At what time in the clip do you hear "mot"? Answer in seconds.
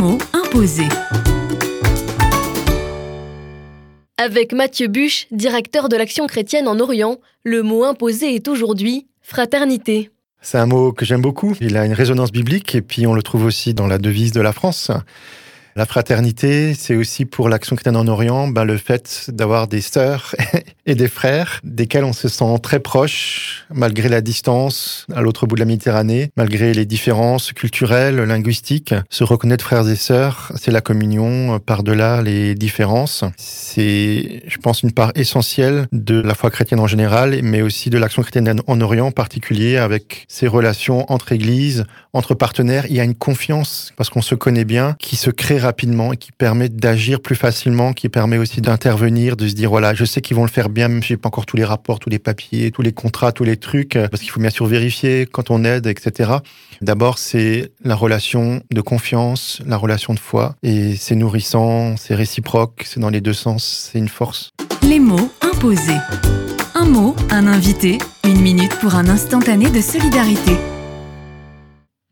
7.62-7.84, 10.64-10.92, 66.86-67.14